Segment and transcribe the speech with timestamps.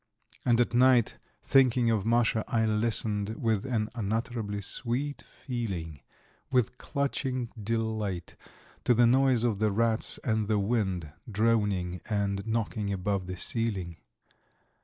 [0.43, 6.01] And at night, thinking of Masha, I listened with an unutterably sweet feeling,
[6.49, 8.35] with clutching delight
[8.85, 13.97] to the noise of the rats and the wind droning and knocking above the ceiling.